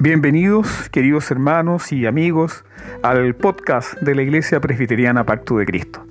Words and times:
Bienvenidos, 0.00 0.88
queridos 0.90 1.28
hermanos 1.32 1.90
y 1.90 2.06
amigos, 2.06 2.64
al 3.02 3.34
podcast 3.34 3.94
de 3.94 4.14
la 4.14 4.22
Iglesia 4.22 4.60
Presbiteriana 4.60 5.26
Pacto 5.26 5.58
de 5.58 5.66
Cristo. 5.66 6.06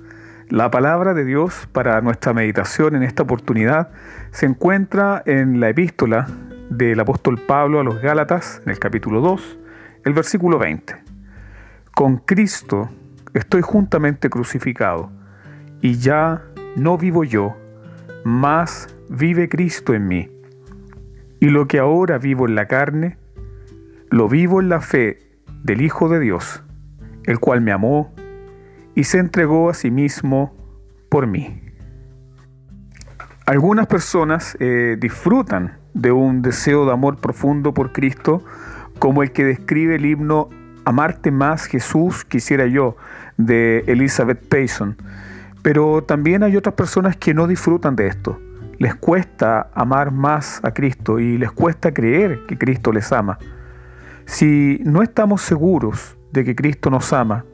La 0.50 0.70
palabra 0.70 1.14
de 1.14 1.24
Dios 1.24 1.66
para 1.72 1.98
nuestra 2.02 2.34
meditación 2.34 2.96
en 2.96 3.02
esta 3.02 3.22
oportunidad 3.22 3.88
se 4.30 4.44
encuentra 4.44 5.22
en 5.24 5.58
la 5.58 5.70
epístola 5.70 6.28
del 6.68 7.00
apóstol 7.00 7.40
Pablo 7.40 7.80
a 7.80 7.82
los 7.82 8.02
Gálatas, 8.02 8.60
en 8.66 8.72
el 8.72 8.78
capítulo 8.78 9.22
2, 9.22 9.58
el 10.04 10.12
versículo 10.12 10.58
20. 10.58 10.94
Con 11.94 12.18
Cristo 12.18 12.90
estoy 13.32 13.62
juntamente 13.62 14.28
crucificado, 14.28 15.10
y 15.80 15.94
ya 15.94 16.42
no 16.76 16.98
vivo 16.98 17.24
yo, 17.24 17.56
mas 18.22 18.94
vive 19.08 19.48
Cristo 19.48 19.94
en 19.94 20.08
mí. 20.08 20.30
Y 21.40 21.46
lo 21.46 21.66
que 21.66 21.78
ahora 21.78 22.18
vivo 22.18 22.46
en 22.46 22.54
la 22.54 22.68
carne, 22.68 23.16
lo 24.10 24.28
vivo 24.28 24.60
en 24.60 24.68
la 24.68 24.80
fe 24.80 25.18
del 25.62 25.80
Hijo 25.82 26.08
de 26.08 26.20
Dios, 26.20 26.62
el 27.24 27.38
cual 27.38 27.60
me 27.60 27.72
amó 27.72 28.12
y 28.94 29.04
se 29.04 29.18
entregó 29.18 29.70
a 29.70 29.74
sí 29.74 29.90
mismo 29.90 30.56
por 31.08 31.26
mí. 31.26 31.62
Algunas 33.46 33.86
personas 33.86 34.56
eh, 34.60 34.96
disfrutan 35.00 35.78
de 35.94 36.12
un 36.12 36.42
deseo 36.42 36.84
de 36.84 36.92
amor 36.92 37.18
profundo 37.18 37.72
por 37.72 37.92
Cristo, 37.92 38.44
como 38.98 39.22
el 39.22 39.32
que 39.32 39.44
describe 39.44 39.96
el 39.96 40.04
himno 40.04 40.48
Amarte 40.84 41.30
más 41.30 41.66
Jesús 41.66 42.24
quisiera 42.24 42.66
yo, 42.66 42.96
de 43.36 43.84
Elizabeth 43.86 44.48
Payson. 44.48 44.96
Pero 45.62 46.02
también 46.02 46.42
hay 46.42 46.56
otras 46.56 46.74
personas 46.74 47.16
que 47.16 47.34
no 47.34 47.46
disfrutan 47.46 47.94
de 47.94 48.06
esto. 48.06 48.40
Les 48.78 48.94
cuesta 48.94 49.68
amar 49.74 50.12
más 50.12 50.60
a 50.62 50.72
Cristo 50.72 51.18
y 51.18 51.36
les 51.36 51.52
cuesta 51.52 51.92
creer 51.92 52.46
que 52.46 52.56
Cristo 52.56 52.90
les 52.90 53.12
ama. 53.12 53.38
Si 54.28 54.78
no 54.84 55.02
estamos 55.02 55.40
seguros 55.40 56.18
de 56.32 56.44
que 56.44 56.54
Cristo 56.54 56.90
nos 56.90 57.14
ama, 57.14 57.46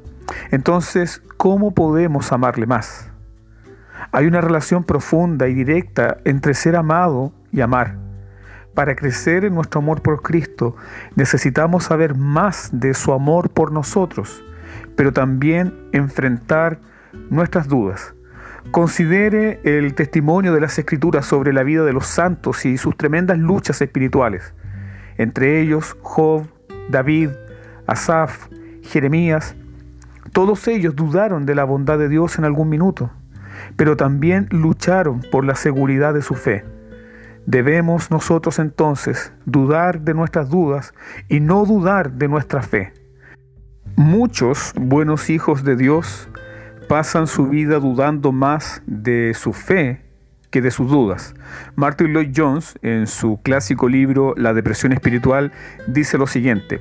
entonces, 0.51 1.23
¿cómo 1.37 1.73
podemos 1.73 2.33
amarle 2.33 2.67
más? 2.67 3.13
Hay 4.11 4.27
una 4.27 4.41
relación 4.41 4.83
profunda 4.83 5.47
y 5.47 5.55
directa 5.55 6.19
entre 6.25 6.53
ser 6.53 6.75
amado 6.75 7.33
y 7.53 7.61
amar. 7.61 7.97
Para 8.75 8.97
crecer 8.97 9.45
en 9.45 9.55
nuestro 9.55 9.83
amor 9.83 10.03
por 10.03 10.21
Cristo 10.21 10.75
necesitamos 11.15 11.85
saber 11.85 12.17
más 12.17 12.71
de 12.73 12.93
su 12.93 13.13
amor 13.13 13.51
por 13.51 13.71
nosotros, 13.71 14.45
pero 14.97 15.13
también 15.13 15.73
enfrentar 15.93 16.81
nuestras 17.31 17.69
dudas. 17.69 18.17
Considere 18.73 19.61
el 19.63 19.95
testimonio 19.95 20.53
de 20.53 20.61
las 20.61 20.77
Escrituras 20.77 21.25
sobre 21.25 21.53
la 21.53 21.63
vida 21.63 21.85
de 21.85 21.93
los 21.93 22.09
santos 22.09 22.65
y 22.65 22.79
sus 22.79 22.97
tremendas 22.97 23.39
luchas 23.39 23.81
espirituales, 23.81 24.55
entre 25.19 25.61
ellos 25.61 25.97
Job, 26.03 26.49
David, 26.91 27.31
Asaf, 27.87 28.49
Jeremías, 28.83 29.57
todos 30.33 30.67
ellos 30.69 30.97
dudaron 30.97 31.47
de 31.47 31.55
la 31.55 31.65
bondad 31.65 31.99
de 31.99 32.09
Dios 32.09 32.39
en 32.39 32.45
algún 32.45 32.69
minuto, 32.69 33.11
pero 33.77 33.97
también 33.97 34.49
lucharon 34.51 35.21
por 35.31 35.45
la 35.45 35.55
seguridad 35.55 36.15
de 36.15 36.23
su 36.23 36.35
fe. 36.35 36.65
Debemos 37.47 38.11
nosotros 38.11 38.59
entonces 38.59 39.33
dudar 39.45 40.01
de 40.01 40.15
nuestras 40.15 40.49
dudas 40.49 40.95
y 41.29 41.41
no 41.41 41.67
dudar 41.67 42.13
de 42.13 42.29
nuestra 42.29 42.63
fe. 42.63 42.93
Muchos 43.97 44.73
buenos 44.77 45.31
hijos 45.31 45.63
de 45.63 45.77
Dios 45.77 46.29
pasan 46.89 47.27
su 47.27 47.49
vida 47.49 47.79
dudando 47.79 48.33
más 48.33 48.83
de 48.87 49.35
su 49.35 49.53
fe 49.53 50.04
que 50.55 50.63
de 50.63 50.71
sus 50.71 50.89
dudas. 50.89 51.35
Martin 51.75 52.13
Lloyd 52.13 52.31
Jones, 52.33 52.79
en 52.83 53.09
su 53.09 53.41
clásico 53.43 53.89
libro 53.89 54.35
La 54.37 54.55
depresión 54.55 54.93
espiritual, 54.93 55.51
dice 55.89 56.17
lo 56.17 56.29
siguiente, 56.29 56.81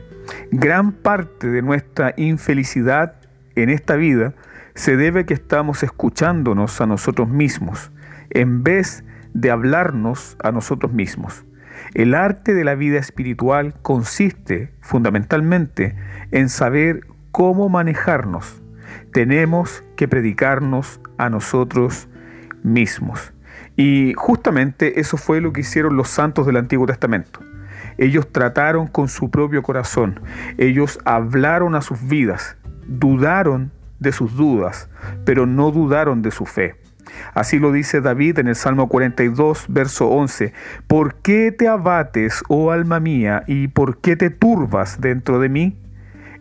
gran 0.51 0.91
parte 0.91 1.47
de 1.47 1.63
nuestra 1.63 2.13
infelicidad 2.16 3.16
en 3.56 3.72
esta 3.72 3.95
vida 3.95 4.35
se 4.75 4.95
debe 4.95 5.22
a 5.22 5.23
que 5.23 5.33
estamos 5.33 5.81
escuchándonos 5.81 6.81
a 6.81 6.85
nosotros 6.85 7.29
mismos, 7.29 7.91
en 8.29 8.62
vez 8.62 9.03
de 9.33 9.50
hablarnos 9.50 10.38
a 10.44 10.51
nosotros 10.51 10.94
mismos. 10.94 11.44
El 11.95 12.13
arte 12.13 12.53
de 12.53 12.63
la 12.63 12.75
vida 12.75 13.00
espiritual 13.00 13.73
consiste 13.81 14.72
fundamentalmente 14.81 15.95
en 16.29 16.50
saber 16.50 17.07
cómo 17.31 17.69
manejarnos. 17.69 18.62
Tenemos 19.13 19.83
que 19.95 20.07
predicarnos 20.07 21.00
a 21.17 21.31
nosotros 21.31 22.07
mismos. 22.62 23.33
Y 23.75 24.13
justamente 24.16 25.00
eso 25.00 25.17
fue 25.17 25.41
lo 25.41 25.51
que 25.53 25.61
hicieron 25.61 25.95
los 25.95 26.09
santos 26.09 26.45
del 26.45 26.57
Antiguo 26.57 26.85
Testamento. 26.85 27.39
Ellos 27.97 28.31
trataron 28.31 28.88
con 28.88 29.07
su 29.07 29.29
propio 29.29 29.61
corazón, 29.61 30.19
ellos 30.57 31.00
hablaron 31.06 31.75
a 31.75 31.81
sus 31.81 32.06
vidas, 32.07 32.57
dudaron 32.88 33.72
de 34.00 34.12
sus 34.12 34.35
dudas, 34.35 34.89
pero 35.25 35.45
no 35.45 35.72
dudaron 35.72 36.22
de 36.22 36.31
su 36.31 36.45
fe. 36.45 36.75
Así 37.33 37.59
lo 37.59 37.72
dice 37.72 38.01
David 38.01 38.39
en 38.39 38.47
el 38.47 38.56
Salmo 38.56 38.88
42, 38.88 39.66
verso 39.69 40.07
11. 40.09 40.53
¿Por 40.88 41.16
qué 41.16 41.51
te 41.51 41.67
abates, 41.67 42.44
oh 42.47 42.72
alma 42.72 43.00
mía, 43.00 43.44
y 43.47 43.67
por 43.67 44.00
qué 44.00 44.16
te 44.16 44.29
turbas 44.29 45.01
dentro 45.01 45.39
de 45.39 45.50
mí? 45.50 45.78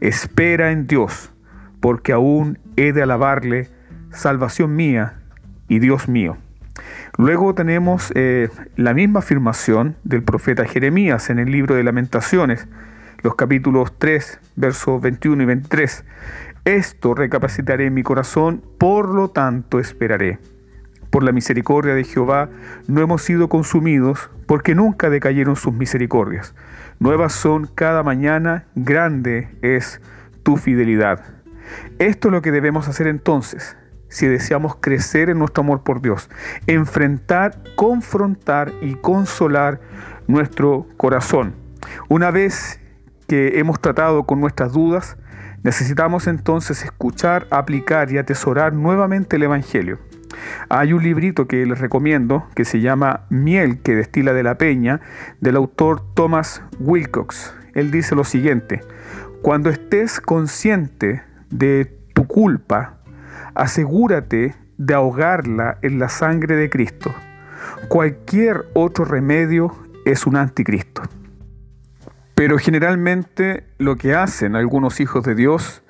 Espera 0.00 0.72
en 0.72 0.86
Dios, 0.86 1.32
porque 1.80 2.12
aún 2.12 2.58
he 2.76 2.92
de 2.92 3.02
alabarle, 3.02 3.68
salvación 4.10 4.74
mía 4.74 5.20
y 5.68 5.78
Dios 5.78 6.08
mío. 6.08 6.36
Luego 7.18 7.54
tenemos 7.54 8.12
eh, 8.14 8.48
la 8.76 8.94
misma 8.94 9.20
afirmación 9.20 9.96
del 10.04 10.22
profeta 10.22 10.64
Jeremías 10.64 11.30
en 11.30 11.38
el 11.38 11.50
libro 11.50 11.74
de 11.74 11.84
lamentaciones, 11.84 12.66
los 13.22 13.34
capítulos 13.34 13.92
3, 13.98 14.40
versos 14.56 15.00
21 15.00 15.42
y 15.42 15.46
23. 15.46 16.04
Esto 16.64 17.14
recapacitaré 17.14 17.86
en 17.86 17.94
mi 17.94 18.02
corazón, 18.02 18.62
por 18.78 19.14
lo 19.14 19.28
tanto 19.28 19.78
esperaré. 19.78 20.38
Por 21.10 21.24
la 21.24 21.32
misericordia 21.32 21.94
de 21.94 22.04
Jehová 22.04 22.48
no 22.88 23.02
hemos 23.02 23.22
sido 23.22 23.48
consumidos, 23.48 24.30
porque 24.46 24.74
nunca 24.74 25.10
decayeron 25.10 25.56
sus 25.56 25.74
misericordias. 25.74 26.54
Nuevas 27.00 27.32
son 27.32 27.66
cada 27.66 28.02
mañana, 28.02 28.64
grande 28.74 29.48
es 29.60 30.00
tu 30.42 30.56
fidelidad. 30.56 31.24
Esto 31.98 32.28
es 32.28 32.32
lo 32.32 32.42
que 32.42 32.52
debemos 32.52 32.88
hacer 32.88 33.06
entonces, 33.06 33.76
si 34.12 34.26
deseamos 34.26 34.76
crecer 34.76 35.30
en 35.30 35.38
nuestro 35.38 35.62
amor 35.62 35.82
por 35.82 36.02
Dios, 36.02 36.28
enfrentar, 36.66 37.58
confrontar 37.76 38.72
y 38.82 38.94
consolar 38.94 39.80
nuestro 40.28 40.86
corazón. 40.98 41.54
Una 42.08 42.30
vez 42.30 42.78
que 43.26 43.58
hemos 43.58 43.80
tratado 43.80 44.24
con 44.24 44.38
nuestras 44.38 44.72
dudas, 44.72 45.16
necesitamos 45.62 46.26
entonces 46.26 46.84
escuchar, 46.84 47.46
aplicar 47.50 48.12
y 48.12 48.18
atesorar 48.18 48.74
nuevamente 48.74 49.36
el 49.36 49.44
Evangelio. 49.44 49.98
Hay 50.68 50.92
un 50.92 51.02
librito 51.02 51.46
que 51.46 51.64
les 51.64 51.78
recomiendo 51.78 52.46
que 52.54 52.66
se 52.66 52.80
llama 52.80 53.22
Miel 53.30 53.80
que 53.80 53.94
destila 53.96 54.34
de 54.34 54.42
la 54.42 54.58
peña 54.58 55.00
del 55.40 55.56
autor 55.56 56.02
Thomas 56.14 56.62
Wilcox. 56.80 57.54
Él 57.74 57.90
dice 57.90 58.14
lo 58.14 58.24
siguiente, 58.24 58.82
cuando 59.40 59.70
estés 59.70 60.20
consciente 60.20 61.22
de 61.50 61.96
tu 62.12 62.26
culpa, 62.26 63.01
asegúrate 63.54 64.54
de 64.78 64.94
ahogarla 64.94 65.78
en 65.82 65.98
la 65.98 66.08
sangre 66.08 66.56
de 66.56 66.70
Cristo. 66.70 67.14
Cualquier 67.88 68.66
otro 68.74 69.04
remedio 69.04 69.74
es 70.04 70.26
un 70.26 70.36
anticristo. 70.36 71.02
Pero 72.34 72.58
generalmente 72.58 73.64
lo 73.78 73.96
que 73.96 74.14
hacen 74.14 74.56
algunos 74.56 75.00
hijos 75.00 75.24
de 75.24 75.34
Dios 75.34 75.82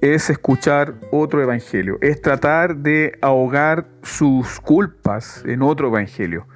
es 0.00 0.28
escuchar 0.30 0.94
otro 1.10 1.42
evangelio, 1.42 1.98
es 2.00 2.20
tratar 2.20 2.76
de 2.76 3.18
ahogar 3.22 3.86
sus 4.02 4.60
culpas 4.60 5.42
en 5.46 5.62
otro 5.62 5.88
evangelio, 5.88 6.46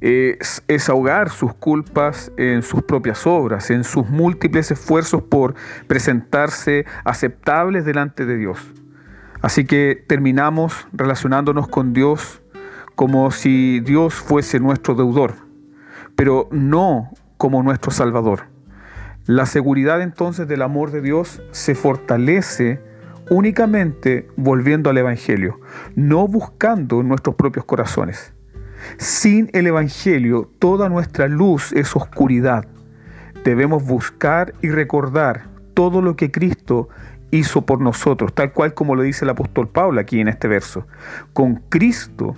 es, 0.00 0.88
ahogar 0.88 1.30
sus 1.30 1.54
culpas 1.54 2.32
en 2.36 2.62
sus 2.62 2.82
propias 2.82 3.26
obras, 3.26 3.70
en 3.70 3.84
sus 3.84 4.08
múltiples 4.08 4.70
esfuerzos 4.70 5.22
por 5.22 5.54
presentarse 5.86 6.86
aceptables 7.04 7.84
delante 7.84 8.24
de 8.24 8.36
Dios. 8.36 8.58
Así 9.42 9.64
que 9.64 10.04
terminamos 10.06 10.86
relacionándonos 10.92 11.68
con 11.68 11.92
Dios 11.92 12.42
como 12.94 13.30
si 13.30 13.80
Dios 13.80 14.14
fuese 14.14 14.58
nuestro 14.58 14.94
deudor, 14.94 15.34
pero 16.14 16.48
no 16.50 17.10
como 17.36 17.62
nuestro 17.62 17.90
Salvador. 17.90 18.44
La 19.26 19.44
seguridad 19.44 20.00
entonces 20.00 20.48
del 20.48 20.62
amor 20.62 20.90
de 20.92 21.02
Dios 21.02 21.42
se 21.50 21.74
fortalece 21.74 22.80
únicamente 23.28 24.28
volviendo 24.36 24.88
al 24.88 24.98
Evangelio, 24.98 25.60
no 25.94 26.28
buscando 26.28 27.02
nuestros 27.02 27.34
propios 27.34 27.64
corazones. 27.64 28.32
Sin 28.98 29.50
el 29.52 29.66
Evangelio 29.66 30.50
toda 30.58 30.88
nuestra 30.88 31.28
luz 31.28 31.72
es 31.72 31.94
oscuridad. 31.96 32.66
Debemos 33.44 33.84
buscar 33.84 34.54
y 34.62 34.70
recordar 34.70 35.48
todo 35.74 36.02
lo 36.02 36.16
que 36.16 36.30
Cristo 36.30 36.88
hizo 37.36 37.62
por 37.62 37.80
nosotros, 37.80 38.34
tal 38.34 38.52
cual 38.52 38.74
como 38.74 38.94
lo 38.94 39.02
dice 39.02 39.24
el 39.24 39.30
apóstol 39.30 39.68
Pablo 39.68 40.00
aquí 40.00 40.20
en 40.20 40.28
este 40.28 40.48
verso. 40.48 40.86
Con 41.32 41.62
Cristo 41.68 42.36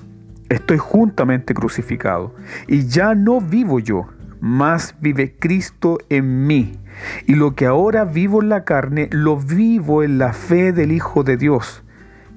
estoy 0.49 0.79
juntamente 0.79 1.55
crucificado 1.55 2.35
y 2.67 2.87
ya 2.87 3.15
no 3.15 3.41
vivo 3.41 3.81
yo, 3.81 4.07
más 4.41 4.95
vive 5.01 5.35
Cristo 5.39 5.99
en 6.09 6.47
mí. 6.47 6.79
Y 7.27 7.35
lo 7.35 7.55
que 7.55 7.67
ahora 7.67 8.05
vivo 8.05 8.43
en 8.43 8.49
la 8.49 8.65
carne, 8.65 9.09
lo 9.13 9.37
vivo 9.37 10.03
en 10.03 10.19
la 10.19 10.33
fe 10.33 10.73
del 10.73 10.93
Hijo 10.93 11.23
de 11.23 11.37
Dios. 11.37 11.85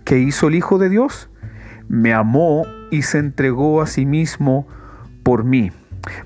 ¿Qué 0.06 0.19
hizo 0.19 0.48
el 0.48 0.56
Hijo 0.56 0.78
de 0.78 0.90
Dios? 0.90 1.30
Me 1.88 2.13
amó 2.13 2.66
y 2.92 3.02
se 3.04 3.18
entregó 3.18 3.81
a 3.81 3.88
sí 3.88 4.06
mismo 4.06 4.68
por 5.24 5.44
mí. 5.44 5.72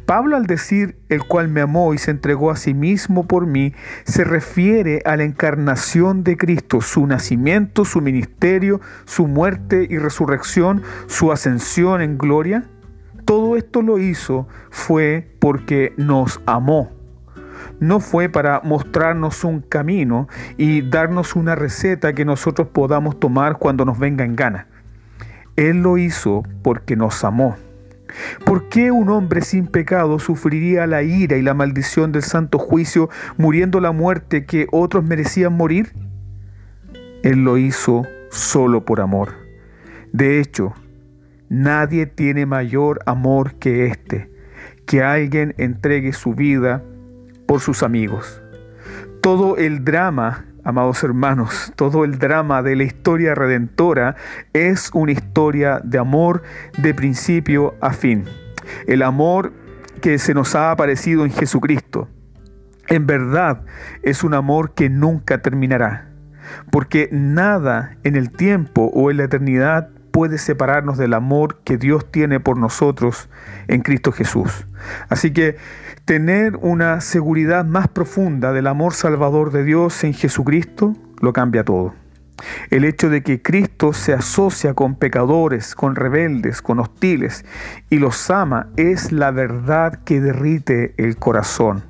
Pablo 0.05 0.37
al 0.37 0.45
decir 0.45 0.97
el 1.09 1.23
cual 1.23 1.49
me 1.49 1.61
amó 1.61 1.93
y 1.93 1.97
se 1.97 2.11
entregó 2.11 2.51
a 2.51 2.55
sí 2.55 2.73
mismo 2.73 3.27
por 3.27 3.45
mí, 3.45 3.73
se 4.05 4.23
refiere 4.23 5.01
a 5.05 5.17
la 5.17 5.23
encarnación 5.23 6.23
de 6.23 6.37
Cristo, 6.37 6.81
su 6.81 7.05
nacimiento, 7.07 7.85
su 7.85 8.01
ministerio, 8.01 8.79
su 9.05 9.27
muerte 9.27 9.85
y 9.89 9.97
resurrección, 9.97 10.83
su 11.07 11.31
ascensión 11.31 12.01
en 12.01 12.17
gloria. 12.17 12.65
Todo 13.25 13.57
esto 13.57 13.81
lo 13.81 13.97
hizo 13.97 14.47
fue 14.69 15.35
porque 15.39 15.93
nos 15.97 16.41
amó. 16.45 16.91
No 17.79 17.99
fue 17.99 18.29
para 18.29 18.61
mostrarnos 18.63 19.43
un 19.43 19.59
camino 19.59 20.29
y 20.57 20.81
darnos 20.81 21.35
una 21.35 21.55
receta 21.55 22.13
que 22.13 22.23
nosotros 22.23 22.69
podamos 22.69 23.19
tomar 23.19 23.57
cuando 23.57 23.83
nos 23.83 23.99
venga 23.99 24.23
en 24.23 24.35
gana. 24.35 24.67
Él 25.55 25.81
lo 25.81 25.97
hizo 25.97 26.43
porque 26.61 26.95
nos 26.95 27.23
amó. 27.23 27.57
¿Por 28.45 28.69
qué 28.69 28.91
un 28.91 29.09
hombre 29.09 29.41
sin 29.41 29.67
pecado 29.67 30.19
sufriría 30.19 30.87
la 30.87 31.03
ira 31.03 31.37
y 31.37 31.41
la 31.41 31.53
maldición 31.53 32.11
del 32.11 32.23
santo 32.23 32.57
juicio 32.57 33.09
muriendo 33.37 33.79
la 33.79 33.91
muerte 33.91 34.45
que 34.45 34.67
otros 34.71 35.03
merecían 35.03 35.53
morir? 35.53 35.93
Él 37.23 37.43
lo 37.43 37.57
hizo 37.57 38.03
solo 38.29 38.85
por 38.85 39.01
amor. 39.01 39.33
De 40.11 40.39
hecho, 40.39 40.73
nadie 41.49 42.05
tiene 42.05 42.45
mayor 42.45 42.99
amor 43.05 43.55
que 43.55 43.87
este, 43.87 44.31
que 44.85 45.03
alguien 45.03 45.55
entregue 45.57 46.13
su 46.13 46.33
vida 46.33 46.83
por 47.47 47.59
sus 47.59 47.83
amigos. 47.83 48.41
Todo 49.21 49.57
el 49.57 49.83
drama 49.83 50.45
Amados 50.67 51.03
hermanos, 51.03 51.71
todo 51.75 52.03
el 52.05 52.17
drama 52.17 52.63
de 52.63 52.75
la 52.75 52.85
historia 52.85 53.35
redentora 53.35 54.15
es 54.51 54.89
una 54.95 55.11
historia 55.11 55.79
de 55.83 55.99
amor 55.99 56.41
de 56.79 56.95
principio 56.95 57.75
a 57.81 57.93
fin. 57.93 58.23
El 58.87 59.03
amor 59.03 59.53
que 60.01 60.17
se 60.17 60.33
nos 60.33 60.55
ha 60.55 60.71
aparecido 60.71 61.23
en 61.23 61.29
Jesucristo. 61.31 62.09
En 62.87 63.05
verdad 63.05 63.61
es 64.01 64.23
un 64.23 64.33
amor 64.33 64.73
que 64.73 64.89
nunca 64.89 65.37
terminará, 65.43 66.09
porque 66.71 67.09
nada 67.11 67.97
en 68.03 68.15
el 68.15 68.31
tiempo 68.31 68.89
o 68.91 69.11
en 69.11 69.17
la 69.17 69.25
eternidad 69.25 69.91
puede 70.15 70.37
separarnos 70.37 70.97
del 70.97 71.13
amor 71.13 71.57
que 71.65 71.75
Dios 71.75 72.09
tiene 72.09 72.39
por 72.39 72.57
nosotros 72.57 73.27
en 73.67 73.81
Cristo 73.81 74.13
Jesús. 74.13 74.65
Así 75.09 75.31
que 75.31 75.57
tener 76.05 76.55
una 76.61 77.01
seguridad 77.01 77.65
más 77.65 77.89
profunda 77.89 78.53
del 78.53 78.67
amor 78.67 78.93
salvador 78.93 79.51
de 79.51 79.65
Dios 79.65 80.05
en 80.05 80.13
Jesucristo 80.13 80.95
lo 81.19 81.33
cambia 81.33 81.65
todo. 81.65 81.95
El 82.69 82.85
hecho 82.85 83.09
de 83.09 83.23
que 83.23 83.41
Cristo 83.41 83.91
se 83.91 84.13
asocia 84.13 84.73
con 84.73 84.95
pecadores, 84.95 85.75
con 85.75 85.97
rebeldes, 85.97 86.61
con 86.61 86.79
hostiles 86.79 87.43
y 87.89 87.97
los 87.97 88.29
ama 88.29 88.69
es 88.77 89.11
la 89.11 89.31
verdad 89.31 89.99
que 90.05 90.21
derrite 90.21 90.93
el 90.95 91.17
corazón. 91.17 91.83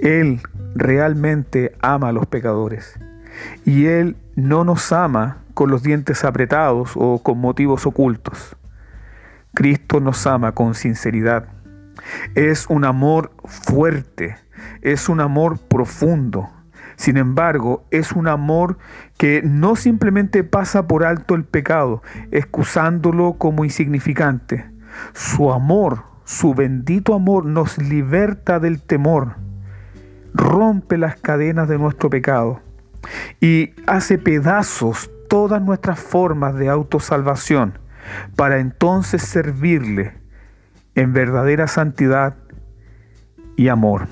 Él 0.00 0.40
realmente 0.74 1.76
ama 1.80 2.08
a 2.08 2.12
los 2.12 2.26
pecadores 2.26 2.98
y 3.64 3.86
Él 3.86 4.16
no 4.34 4.64
nos 4.64 4.90
ama 4.90 5.43
con 5.54 5.70
los 5.70 5.82
dientes 5.82 6.24
apretados 6.24 6.92
o 6.96 7.22
con 7.22 7.38
motivos 7.38 7.86
ocultos. 7.86 8.56
Cristo 9.54 10.00
nos 10.00 10.26
ama 10.26 10.52
con 10.52 10.74
sinceridad. 10.74 11.46
Es 12.34 12.66
un 12.68 12.84
amor 12.84 13.32
fuerte, 13.44 14.36
es 14.82 15.08
un 15.08 15.20
amor 15.20 15.58
profundo. 15.58 16.50
Sin 16.96 17.16
embargo, 17.16 17.84
es 17.90 18.12
un 18.12 18.28
amor 18.28 18.78
que 19.16 19.42
no 19.44 19.76
simplemente 19.76 20.44
pasa 20.44 20.86
por 20.86 21.04
alto 21.04 21.34
el 21.34 21.44
pecado, 21.44 22.02
excusándolo 22.30 23.34
como 23.34 23.64
insignificante. 23.64 24.70
Su 25.12 25.52
amor, 25.52 26.04
su 26.24 26.54
bendito 26.54 27.14
amor, 27.14 27.46
nos 27.46 27.78
liberta 27.78 28.60
del 28.60 28.80
temor, 28.80 29.36
rompe 30.34 30.98
las 30.98 31.16
cadenas 31.16 31.68
de 31.68 31.78
nuestro 31.78 32.10
pecado 32.10 32.60
y 33.40 33.72
hace 33.86 34.18
pedazos 34.18 35.10
todas 35.34 35.60
nuestras 35.60 35.98
formas 35.98 36.54
de 36.54 36.68
autosalvación 36.68 37.80
para 38.36 38.60
entonces 38.60 39.20
servirle 39.20 40.12
en 40.94 41.12
verdadera 41.12 41.66
santidad 41.66 42.36
y 43.56 43.66
amor. 43.66 44.06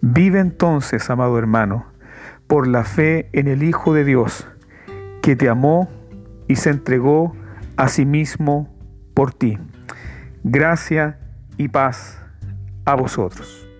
Vive 0.00 0.40
entonces, 0.40 1.08
amado 1.10 1.38
hermano, 1.38 1.86
por 2.48 2.66
la 2.66 2.82
fe 2.82 3.28
en 3.32 3.46
el 3.46 3.62
Hijo 3.62 3.94
de 3.94 4.04
Dios, 4.04 4.48
que 5.22 5.36
te 5.36 5.48
amó 5.48 5.88
y 6.48 6.56
se 6.56 6.70
entregó 6.70 7.36
a 7.76 7.86
sí 7.86 8.04
mismo 8.04 8.68
por 9.14 9.32
ti. 9.32 9.60
Gracia 10.42 11.20
y 11.56 11.68
paz 11.68 12.20
a 12.84 12.96
vosotros. 12.96 13.71